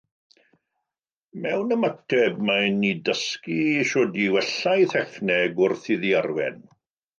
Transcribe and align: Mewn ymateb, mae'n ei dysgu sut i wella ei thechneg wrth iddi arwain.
Mewn 1.43 1.75
ymateb, 1.75 2.39
mae'n 2.47 2.81
ei 2.89 2.95
dysgu 3.11 3.59
sut 3.91 4.19
i 4.25 4.27
wella 4.37 4.75
ei 4.81 4.91
thechneg 4.97 5.65
wrth 5.67 5.89
iddi 5.99 6.19
arwain. 6.25 6.61